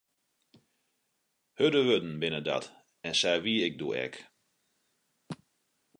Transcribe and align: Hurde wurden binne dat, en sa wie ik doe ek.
Hurde 1.59 1.83
wurden 1.85 2.15
binne 2.21 2.41
dat, 2.49 2.65
en 3.07 3.15
sa 3.19 3.33
wie 3.43 3.59
ik 3.67 3.75
doe 3.79 3.91
ek. 4.05 4.13